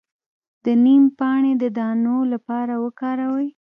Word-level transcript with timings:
د 0.63 0.65
نیم 0.83 1.03
پاڼې 1.17 1.53
د 1.61 1.63
دانو 1.77 2.17
لپاره 2.33 2.73
وکاروئ 2.85 3.49